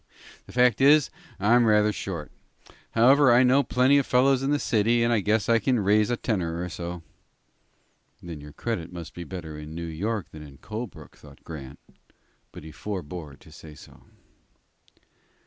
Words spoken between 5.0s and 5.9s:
and I guess I can